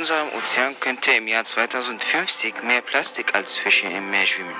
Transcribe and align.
unserem 0.00 0.32
Ozean 0.32 0.80
könnte 0.80 1.10
im 1.10 1.28
Jahr 1.28 1.44
2050 1.44 2.62
mehr 2.62 2.80
Plastik 2.80 3.34
als 3.34 3.56
Fische 3.56 3.86
im 3.86 4.08
Meer 4.08 4.24
schwimmen. 4.24 4.56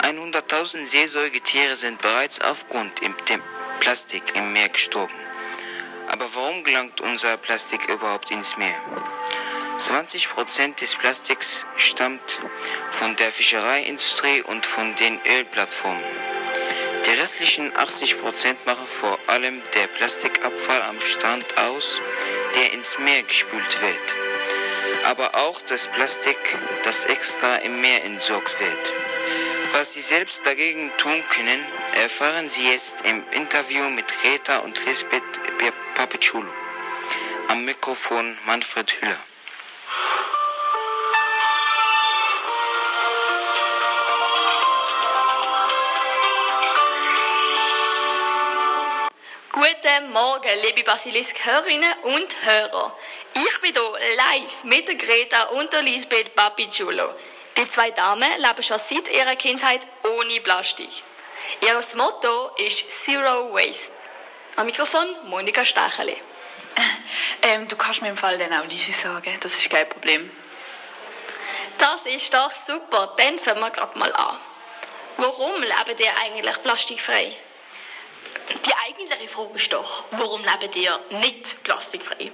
100.000 0.00 0.86
Seesäugetiere 0.86 1.76
sind 1.76 2.00
bereits 2.00 2.40
aufgrund 2.40 3.02
dem 3.02 3.14
Plastik 3.80 4.22
im 4.34 4.54
Meer 4.54 4.70
gestorben. 4.70 5.12
Aber 6.08 6.24
warum 6.34 6.64
gelangt 6.64 7.02
unser 7.02 7.36
Plastik 7.36 7.86
überhaupt 7.90 8.30
ins 8.30 8.56
Meer? 8.56 8.74
20% 9.78 10.80
des 10.80 10.96
Plastiks 10.96 11.66
stammt 11.76 12.40
von 12.90 13.14
der 13.16 13.30
Fischereiindustrie 13.30 14.40
und 14.40 14.64
von 14.64 14.94
den 14.96 15.20
Ölplattformen. 15.26 16.02
Die 17.04 17.20
restlichen 17.20 17.70
80% 17.72 18.56
machen 18.64 18.86
vor 18.86 19.18
allem 19.26 19.60
der 19.74 19.88
Plastikabfall 19.88 20.80
am 20.88 20.98
Strand 21.02 21.44
aus, 21.58 22.00
der 22.54 22.72
ins 22.72 22.98
Meer 22.98 23.22
gespült 23.24 23.82
wird. 23.82 24.21
Aber 25.04 25.34
auch 25.34 25.60
das 25.62 25.88
Plastik, 25.88 26.58
das 26.84 27.04
extra 27.06 27.56
im 27.56 27.80
Meer 27.80 28.04
entsorgt 28.04 28.58
wird. 28.60 28.92
Was 29.72 29.94
Sie 29.94 30.00
selbst 30.00 30.44
dagegen 30.44 30.92
tun 30.98 31.22
können, 31.28 31.60
erfahren 31.94 32.48
Sie 32.48 32.68
jetzt 32.68 33.02
im 33.02 33.24
Interview 33.32 33.90
mit 33.90 34.06
Rita 34.24 34.58
und 34.58 34.84
Lisbeth 34.86 35.22
Papichulo. 35.94 36.52
Am 37.48 37.64
Mikrofon 37.64 38.36
Manfred 38.46 38.90
Hüller. 39.00 39.31
Guten 50.02 50.14
Morgen, 50.14 50.50
liebe 50.64 50.82
Basilisk-Hörerinnen 50.82 51.92
und 52.02 52.44
Hörer. 52.44 52.96
Ich 53.34 53.60
bin 53.60 53.72
hier 53.72 54.16
live 54.16 54.64
mit 54.64 54.88
der 54.88 54.96
Greta 54.96 55.44
und 55.50 55.72
der 55.72 55.82
Lisbeth 55.82 56.34
Papichulo. 56.34 57.10
Die 57.56 57.68
zwei 57.68 57.92
Damen 57.92 58.28
leben 58.38 58.62
schon 58.64 58.80
seit 58.80 59.08
ihrer 59.08 59.36
Kindheit 59.36 59.86
ohne 60.02 60.40
Plastik. 60.40 60.88
Ihr 61.60 61.80
Motto 61.94 62.50
ist 62.56 62.90
Zero 62.90 63.54
Waste. 63.54 63.94
Am 64.56 64.66
Mikrofon 64.66 65.06
Monika 65.28 65.64
Stacheli. 65.64 66.16
Ähm, 67.42 67.68
du 67.68 67.76
kannst 67.76 68.02
mir 68.02 68.08
im 68.08 68.16
Fall 68.16 68.38
dann 68.38 68.52
auch 68.54 68.66
Lisi 68.66 68.92
sagen, 68.92 69.36
das 69.40 69.54
ist 69.54 69.70
kein 69.70 69.88
Problem. 69.88 70.30
Das 71.78 72.06
ist 72.06 72.32
doch 72.32 72.54
super, 72.54 73.14
dann 73.16 73.38
fangen 73.38 73.60
wir 73.60 73.70
gerade 73.70 73.98
mal 73.98 74.12
an. 74.12 74.36
Warum 75.16 75.60
lebt 75.60 76.00
ihr 76.00 76.12
eigentlich 76.24 76.62
plastikfrei? 76.62 77.36
Eigentliche 79.02 79.28
Frage 79.28 79.56
ist 79.56 79.72
doch, 79.72 80.04
warum 80.12 80.44
lebt 80.44 80.76
ihr 80.76 80.96
nicht 81.10 81.60
plastikfrei? 81.64 82.30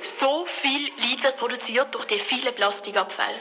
So 0.00 0.44
viel 0.44 0.90
Leid 0.96 1.22
wird 1.22 1.36
produziert 1.36 1.94
durch 1.94 2.04
die 2.06 2.18
vielen 2.18 2.52
Plastikabfälle. 2.52 3.38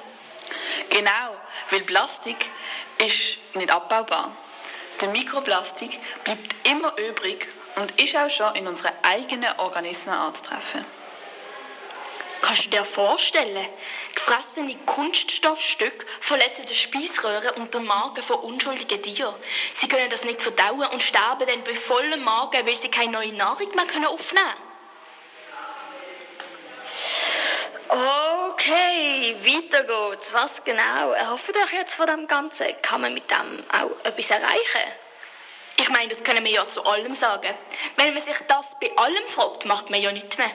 Genau, 0.91 1.35
weil 1.71 1.81
Plastik 1.81 2.49
ist 2.99 3.37
nicht 3.55 3.71
abbaubar. 3.71 4.31
Der 5.01 5.09
Mikroplastik 5.09 5.97
bleibt 6.23 6.55
immer 6.67 6.95
übrig 6.97 7.47
und 7.77 7.99
ist 7.99 8.15
auch 8.15 8.29
schon 8.29 8.55
in 8.55 8.67
unseren 8.67 8.93
eigenen 9.01 9.51
Organismen 9.57 10.13
anzutreffen. 10.13 10.85
Kannst 12.49 12.65
du 12.65 12.69
dir 12.71 12.83
vorstellen, 12.83 13.67
gefressene 14.15 14.75
Kunststoffstücke 14.87 16.03
verletzen 16.19 16.65
die 16.65 16.73
Speiseröhre 16.73 17.53
und 17.53 17.75
den 17.75 17.85
Magen 17.85 18.23
von 18.23 18.37
unschuldigen 18.37 19.03
Tieren. 19.03 19.35
Sie 19.75 19.87
können 19.87 20.09
das 20.09 20.23
nicht 20.23 20.41
verdauen 20.41 20.87
und 20.87 21.03
sterben 21.03 21.45
dann 21.45 21.63
bei 21.63 21.75
vollem 21.75 22.23
Magen, 22.23 22.65
weil 22.65 22.73
sie 22.73 22.89
keine 22.89 23.11
neue 23.11 23.33
Nahrung 23.33 23.69
mehr 23.75 24.09
aufnehmen 24.09 24.47
können. 27.87 28.49
Okay, 28.55 29.35
weiter 29.43 29.83
geht's. 29.83 30.33
Was 30.33 30.63
genau 30.63 31.11
erhofft 31.11 31.55
euch 31.55 31.73
jetzt 31.73 31.93
von 31.93 32.07
dem 32.07 32.25
Ganzen? 32.25 32.65
Kann 32.81 33.01
man 33.01 33.13
mit 33.13 33.29
dem 33.29 33.63
auch 33.79 34.05
etwas 34.05 34.31
erreichen? 34.31 34.91
Ich 35.89 35.95
meine, 35.95 36.09
das 36.09 36.23
können 36.23 36.45
wir 36.45 36.51
ja 36.51 36.67
zu 36.67 36.85
allem 36.85 37.15
sagen. 37.15 37.51
Wenn 37.95 38.13
man 38.13 38.21
sich 38.21 38.35
das 38.47 38.79
bei 38.79 38.95
allem 38.95 39.25
fragt, 39.25 39.65
macht 39.65 39.89
man 39.89 39.99
ja 39.99 40.11
nichts 40.11 40.37
mehr. 40.37 40.51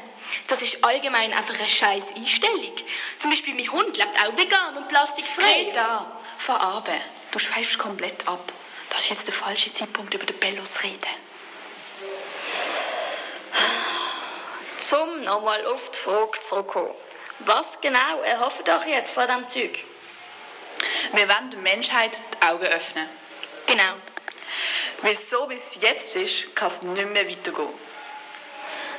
Das 0.46 0.62
ist 0.62 0.84
allgemein 0.84 1.32
einfach 1.32 1.58
eine 1.58 1.68
scheiß 1.68 2.14
Einstellung. 2.14 2.70
Zum 3.18 3.32
Beispiel 3.32 3.52
mein 3.52 3.68
Hund 3.72 3.96
lebt 3.96 4.16
auch 4.16 4.36
vegan 4.36 4.76
und 4.76 4.86
plastikfrei. 4.86 5.42
Hey, 5.42 5.72
da, 5.74 6.20
verarbe. 6.38 6.92
Du 7.32 7.40
schweifst 7.40 7.78
komplett 7.78 8.28
ab. 8.28 8.52
Das 8.90 9.00
ist 9.00 9.10
jetzt 9.10 9.26
der 9.26 9.34
falsche 9.34 9.74
Zeitpunkt, 9.74 10.14
über 10.14 10.24
den 10.24 10.38
Bello 10.38 10.62
zu 10.62 10.84
reden. 10.84 11.00
Zum 14.78 15.24
nochmal 15.24 15.66
auf 15.66 15.90
die 15.90 15.98
Frage 15.98 16.38
zurückkommen. 16.38 16.94
Was 17.40 17.80
genau 17.80 18.20
erhofft 18.22 18.68
euch 18.68 18.86
jetzt 18.86 19.10
von 19.10 19.26
diesem 19.26 19.48
Zeug? 19.48 19.82
Wir 21.12 21.28
wollen 21.28 21.50
der 21.50 21.58
Menschheit 21.58 22.16
die 22.34 22.46
Augen 22.46 22.66
öffnen. 22.66 23.08
Genau. 23.66 23.94
Weil 25.02 25.16
so 25.16 25.48
wie 25.50 25.54
es 25.54 25.76
jetzt 25.80 26.16
ist, 26.16 26.54
kann 26.54 26.68
es 26.68 26.82
nicht 26.82 27.08
mehr 27.10 27.28
weitergehen. 27.28 27.68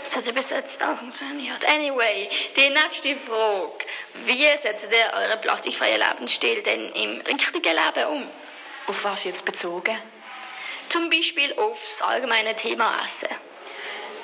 Das 0.04 0.18
hat 0.18 0.26
ja 0.28 0.34
bis 0.34 0.52
jetzt 0.52 0.84
auch 0.84 0.98
funktioniert. 0.98 1.68
Anyway, 1.68 2.30
die 2.56 2.70
nächste 2.70 3.16
Frage. 3.16 3.86
Wie 4.26 4.46
setzt 4.56 4.88
ihr 4.92 5.14
euren 5.18 5.42
plastikfreien 5.42 6.00
Lebensstil 6.00 6.62
denn 6.62 6.92
im 6.92 7.22
richtigen 7.22 7.76
Leben 7.76 8.08
um? 8.12 8.28
Auf 8.86 9.04
was 9.04 9.24
jetzt 9.24 9.44
bezogen? 9.44 9.98
Zum 10.90 11.10
Beispiel 11.10 11.52
auf 11.58 11.80
das 11.90 12.04
allgemeine 12.04 12.56
Thema 12.56 12.94
Essen. 13.04 13.30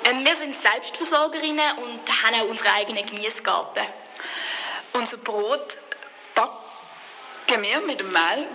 Ähm, 0.04 0.24
wir 0.24 0.36
sind 0.36 0.56
Selbstversorgerinnen 0.56 1.78
und 1.78 2.22
haben 2.22 2.40
auch 2.40 2.48
unseren 2.48 2.74
eigenen 2.74 3.04
Gemüsegarten. 3.04 3.84
Unser 4.92 5.16
Brot 5.16 5.78
backen 6.34 6.71
wir 7.60 7.80
mit 7.80 8.00
dem 8.00 8.12
Mehl 8.12 8.46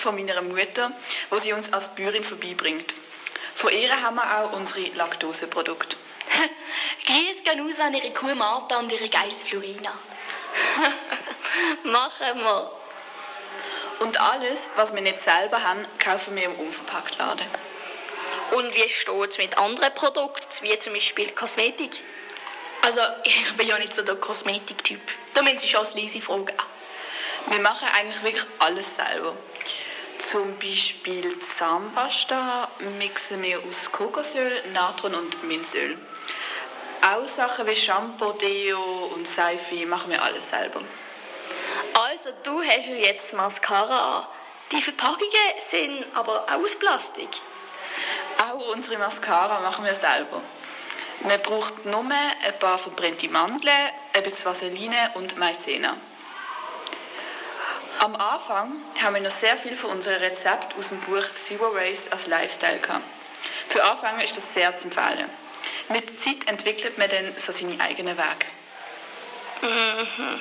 von 0.00 0.14
meiner 0.14 0.40
Mutter, 0.40 0.92
wo 1.30 1.38
sie 1.38 1.52
uns 1.52 1.72
als 1.72 1.94
Bäuerin 1.94 2.24
vorbeibringt. 2.24 2.94
Von 3.54 3.72
ihr 3.72 4.00
haben 4.02 4.16
wir 4.16 4.38
auch 4.38 4.52
unsere 4.52 4.86
Laktoseprodukte. 4.94 5.96
Grüß 7.06 7.42
gehen 7.44 7.66
aus 7.66 7.80
an 7.80 7.94
ihre 7.94 8.10
Kuh 8.10 8.34
Martha 8.34 8.78
und 8.78 8.92
ihre 8.92 9.08
Geiss 9.08 9.44
Florina. 9.44 9.92
Machen 11.84 12.38
wir. 12.38 12.72
Und 14.00 14.20
alles, 14.20 14.72
was 14.76 14.94
wir 14.94 15.02
nicht 15.02 15.20
selber 15.20 15.62
haben, 15.62 15.84
kaufen 15.98 16.36
wir 16.36 16.44
im 16.44 16.54
Unverpacktladen. 16.54 17.46
Und 18.52 18.74
wie 18.74 18.88
steht 18.88 19.30
es 19.30 19.38
mit 19.38 19.58
anderen 19.58 19.92
Produkten, 19.94 20.62
wie 20.62 20.78
zum 20.78 20.92
Beispiel 20.92 21.30
Kosmetik? 21.32 22.02
Also, 22.82 23.00
ich 23.24 23.56
bin 23.56 23.66
ja 23.66 23.78
nicht 23.78 23.92
so 23.92 24.02
der 24.02 24.16
Kosmetiktyp. 24.16 25.00
Da 25.34 25.42
müssen 25.42 25.58
Sie 25.58 25.68
schon 25.68 25.80
als 25.80 25.94
leise 25.94 26.20
fragen. 26.20 26.52
Wir 27.48 27.60
machen 27.60 27.88
eigentlich 27.96 28.22
wirklich 28.22 28.46
alles 28.58 28.96
selber. 28.96 29.34
Zum 30.18 30.58
Beispiel 30.58 31.38
Zahnpasta 31.38 32.68
mixen 32.98 33.42
wir 33.42 33.58
aus 33.58 33.92
Kokosöl, 33.92 34.62
Natron 34.72 35.14
und 35.14 35.44
Minzöl. 35.44 35.96
Auch 37.02 37.28
Sachen 37.28 37.66
wie 37.66 37.76
Shampoo, 37.76 38.32
Deo 38.32 39.12
und 39.14 39.28
Seife 39.28 39.86
machen 39.86 40.10
wir 40.10 40.22
alles 40.22 40.48
selber. 40.48 40.80
Also 41.94 42.30
du 42.42 42.60
hast 42.62 42.86
jetzt 42.88 43.34
Mascara 43.34 44.18
an. 44.18 44.26
Die 44.72 44.82
Verpackungen 44.82 45.60
sind 45.60 46.04
aber 46.14 46.42
auch 46.42 46.64
aus 46.64 46.76
Plastik. 46.76 47.28
Auch 48.38 48.74
unsere 48.74 48.98
Mascara 48.98 49.60
machen 49.60 49.84
wir 49.84 49.94
selber. 49.94 50.42
Man 51.20 51.40
braucht 51.42 51.86
nur 51.86 52.00
ein 52.00 52.58
paar 52.58 52.76
verbrannte 52.76 53.28
Mandeln, 53.28 53.90
ein 54.12 54.22
bisschen 54.24 54.46
Vaseline 54.46 55.12
und 55.14 55.38
Maizena. 55.38 55.96
Am 58.06 58.14
Anfang 58.14 58.72
haben 59.02 59.16
wir 59.16 59.20
noch 59.20 59.32
sehr 59.32 59.56
viel 59.56 59.74
von 59.74 59.90
unseren 59.90 60.22
Rezepten 60.22 60.78
aus 60.78 60.90
dem 60.90 61.00
Buch 61.00 61.24
Zero 61.34 61.74
Waste 61.74 62.12
als 62.12 62.28
Lifestyle 62.28 62.78
gehabt. 62.78 63.02
Für 63.66 63.82
Anfänger 63.82 64.22
ist 64.22 64.36
das 64.36 64.54
sehr 64.54 64.78
zu 64.78 64.86
empfehlen. 64.86 65.28
Mit 65.88 66.08
der 66.08 66.14
Zeit 66.14 66.46
entwickelt 66.46 66.98
man 66.98 67.10
dann 67.10 67.34
so 67.36 67.50
seine 67.50 67.80
eigenen 67.80 68.16
Wege. 68.16 68.46
Mhm. 69.60 70.40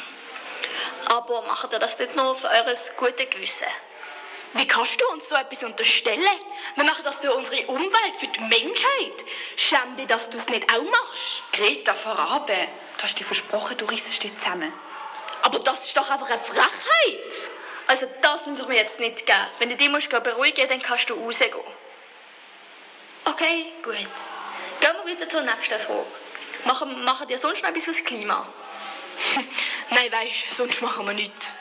Aber 1.08 1.42
macht 1.48 1.74
ihr 1.74 1.80
das 1.80 1.98
nicht 1.98 2.16
nur 2.16 2.36
für 2.36 2.50
eures 2.50 2.92
gute 2.98 3.26
Gewissen? 3.26 3.66
Wie 4.54 4.68
kannst 4.68 5.02
du 5.02 5.08
uns 5.08 5.28
so 5.28 5.36
etwas 5.36 5.64
unterstellen? 5.64 6.22
Wir 6.76 6.84
machen 6.84 7.04
das 7.04 7.18
für 7.18 7.34
unsere 7.34 7.66
Umwelt, 7.66 8.16
für 8.16 8.28
die 8.28 8.42
Menschheit. 8.42 9.26
Schäm 9.56 9.96
dich, 9.98 10.06
dass 10.06 10.30
du 10.30 10.38
es 10.38 10.50
nicht 10.50 10.72
auch 10.72 10.84
machst. 10.84 11.42
Greta, 11.52 11.96
verrabe. 11.96 12.68
Du 12.98 13.04
hast 13.04 13.20
dir 13.20 13.26
versprochen, 13.26 13.76
du 13.76 13.86
rissest 13.86 14.22
dich 14.22 14.38
zusammen. 14.38 14.72
Aber 15.46 15.60
das 15.60 15.86
ist 15.86 15.96
doch 15.96 16.10
einfach 16.10 16.28
eine 16.28 16.40
Frechheit. 16.40 17.52
Also 17.86 18.08
das 18.24 18.48
muss 18.48 18.60
ich 18.62 18.68
mir 18.68 18.78
jetzt 18.78 19.00
nicht 19.00 19.28
geben. 19.28 19.48
Wenn 19.60 19.70
du 19.70 19.76
dich 19.76 19.90
musst 19.90 20.10
beruhigen 20.10 20.58
musst, 20.58 20.72
dann 20.72 20.82
kannst 20.82 21.08
du 21.12 21.14
rausgehen. 21.14 21.54
Okay, 23.26 23.72
gut. 23.84 23.96
Gehen 23.96 24.96
wir 25.04 25.06
wieder 25.06 25.30
zur 25.30 25.42
nächsten 25.42 25.80
Frage. 25.80 26.06
Machen, 26.66 27.06
machen 27.06 27.28
dir 27.28 27.38
sonst 27.38 27.62
noch 27.62 27.70
etwas 27.70 27.84
fürs 27.84 28.04
Klima? 28.04 28.48
Nein, 29.92 30.12
weißt 30.12 30.50
du, 30.50 30.56
sonst 30.56 30.82
machen 30.82 31.06
wir 31.06 31.14
nichts. 31.14 31.54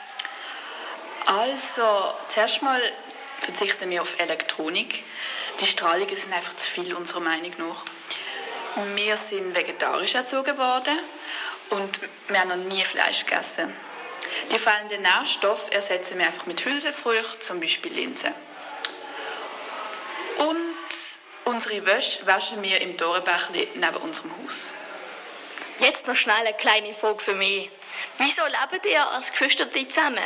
Also, 1.27 2.15
zuerst 2.27 2.63
mal 2.63 2.81
verzichten 3.39 3.91
wir 3.91 4.01
auf 4.01 4.19
Elektronik. 4.19 5.03
Die 5.59 5.67
Strahlungen 5.67 6.17
sind 6.17 6.33
einfach 6.33 6.55
zu 6.55 6.67
viel, 6.67 6.95
unserer 6.95 7.19
Meinung 7.19 7.53
nach. 7.59 7.85
Wir 8.75 9.15
sind 9.15 9.55
vegetarisch 9.55 10.15
erzogen 10.15 10.57
worden 10.57 10.99
und 11.69 11.99
wir 12.27 12.39
haben 12.39 12.49
noch 12.49 12.75
nie 12.75 12.83
Fleisch 12.83 13.25
gegessen. 13.25 13.73
Die 14.51 14.59
fehlenden 14.59 15.01
Nährstoffe 15.01 15.71
ersetzen 15.71 16.19
wir 16.19 16.25
einfach 16.25 16.45
mit 16.45 16.65
Hülsenfrüchten, 16.65 17.41
zum 17.41 17.59
Beispiel 17.61 17.93
Linsen. 17.93 18.33
Und 20.37 20.75
unsere 21.45 21.85
Wäsche 21.85 22.25
waschen 22.27 22.61
wir 22.61 22.81
im 22.81 22.97
Torenbächli 22.97 23.69
neben 23.75 23.97
unserem 23.97 24.31
Haus. 24.43 24.73
Jetzt 25.79 26.07
noch 26.07 26.15
schnell 26.15 26.35
eine 26.35 26.53
kleine 26.53 26.93
Frage 26.93 27.19
für 27.19 27.33
mich. 27.33 27.69
Wieso 28.17 28.41
lebt 28.43 28.85
ihr 28.85 29.07
als 29.07 29.31
Geschwister 29.31 29.71
zusammen? 29.71 30.19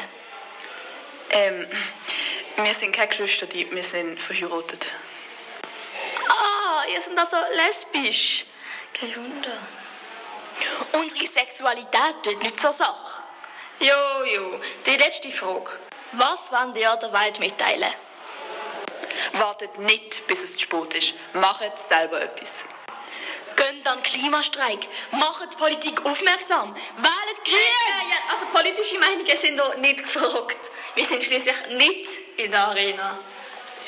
Ähm, 1.30 1.68
wir 2.64 2.74
sind 2.74 2.96
keine 2.96 3.10
Geschwister, 3.10 3.48
wir 3.52 3.84
sind 3.84 4.20
verheiratet. 4.20 4.90
Ihr 6.92 7.02
seid 7.02 7.18
also 7.18 7.38
lesbisch. 7.56 8.46
Kein 8.94 9.16
Wunder. 9.16 9.58
Unsere 10.94 11.28
Sexualität 11.28 12.24
tut 12.24 12.42
nicht 12.42 12.60
zur 12.60 12.72
Sache. 12.72 13.22
Jo, 13.80 14.24
jo. 14.26 14.60
Die 14.86 14.98
letzte 14.98 15.32
Frage. 15.32 15.72
Was 16.14 16.52
wollt 16.52 16.76
ihr 16.76 16.96
der 16.96 17.14
Welt 17.14 17.40
mitteilen? 17.40 17.94
Wartet 19.34 19.78
nicht, 19.78 20.26
bis 20.28 20.44
es 20.44 20.54
zu 20.54 20.60
spät 20.60 20.94
ist. 20.96 21.14
Macht 21.34 21.78
selber 21.78 22.22
etwas. 22.22 22.62
Gönnt 23.56 23.88
an 23.88 24.02
Klimastreik, 24.02 24.88
macht 25.12 25.54
die 25.54 25.58
Politik 25.58 26.06
aufmerksam, 26.06 26.74
wählt 26.74 27.44
Grün! 27.44 27.56
Ja, 27.56 28.08
ja, 28.08 28.34
also 28.34 28.46
politische 28.54 28.98
Meinungen 29.00 29.36
sind 29.36 29.60
doch 29.60 29.76
nicht 29.76 30.02
gefragt. 30.02 30.72
Wir 30.96 31.04
sind 31.04 31.22
schließlich 31.22 31.68
nicht 31.72 32.08
in 32.38 32.52
der 32.52 32.68
Arena. 32.68 33.20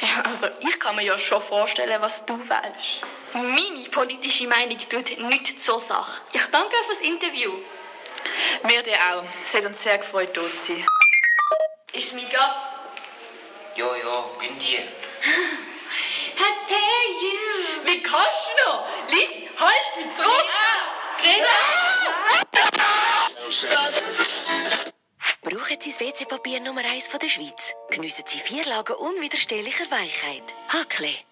Ja, 0.01 0.21
also 0.23 0.47
ich 0.59 0.79
kann 0.79 0.95
mir 0.95 1.03
ja 1.03 1.17
schon 1.17 1.41
vorstellen, 1.41 2.01
was 2.01 2.25
du 2.25 2.33
wählst. 2.49 3.01
Meine 3.33 3.87
politische 3.89 4.47
Meinung 4.47 4.77
tut 4.89 5.17
nichts 5.19 5.63
zur 5.63 5.79
Sache. 5.79 6.21
Ich 6.33 6.45
danke 6.47 6.75
fürs 6.87 7.01
Interview. 7.01 7.51
Wir 8.63 8.83
dir 8.83 8.97
auch. 9.13 9.23
Es 9.43 9.53
hat 9.53 9.65
uns 9.65 9.81
sehr 9.81 9.99
gefreut, 9.99 10.29
dort 10.33 10.51
zu 10.51 10.73
sein. 10.73 10.85
Ist 11.93 12.13
mein 12.13 12.35
ab? 12.35 12.89
Jo, 13.75 13.93
jo, 13.95 14.35
gönn 14.39 14.57
dir. 14.57 14.79
Hätte 16.41 16.75
you! 17.21 17.85
Wie 17.85 18.01
kannst 18.01 18.49
du 18.49 18.71
noch? 18.71 18.85
Lisi, 19.09 19.49
halt 19.59 20.05
mich 20.05 20.15
zurück! 20.15 20.41
Brauchen 25.71 25.79
Sie 25.79 25.91
das 25.91 25.99
WC-Papier 26.01 26.59
Nummer 26.59 26.81
1 26.83 27.07
von 27.07 27.19
der 27.21 27.29
Schweiz? 27.29 27.73
Geniessen 27.89 28.25
Sie 28.27 28.39
vier 28.39 28.65
Lagen 28.65 28.93
unwiderstehlicher 28.93 29.89
Weichheit. 29.89 30.43
Hakle. 30.67 31.30